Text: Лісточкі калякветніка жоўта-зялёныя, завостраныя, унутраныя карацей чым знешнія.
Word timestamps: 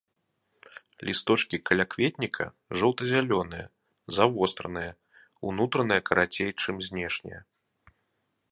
Лісточкі 1.07 1.57
калякветніка 1.69 2.45
жоўта-зялёныя, 2.83 3.65
завостраныя, 4.17 4.91
унутраныя 5.51 6.01
карацей 6.11 6.51
чым 6.61 6.75
знешнія. 6.89 7.41